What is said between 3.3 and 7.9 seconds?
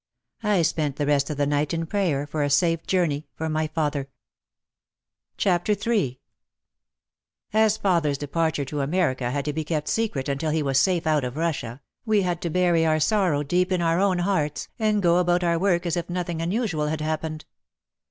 for my father. OUT OF THE SHADOW 15 III As